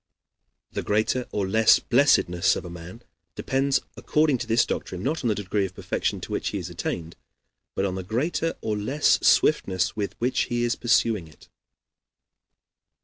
[0.71, 3.03] The greater or less blessedness of a man
[3.35, 6.71] depends, according to this doctrine, not on the degree of perfection to which he has
[6.71, 7.15] attained,
[7.75, 11.49] but on the greater or less swiftness with which he is pursuing it.